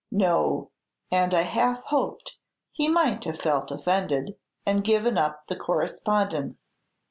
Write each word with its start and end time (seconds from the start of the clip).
"No; 0.09 0.71
and 1.11 1.31
I 1.35 1.43
half 1.43 1.83
hoped 1.83 2.39
he 2.71 2.87
might 2.87 3.23
have 3.25 3.37
felt 3.37 3.69
offended, 3.69 4.33
and 4.65 4.83
given 4.83 5.15
up 5.15 5.45
the 5.45 5.55
correspondence. 5.55 6.79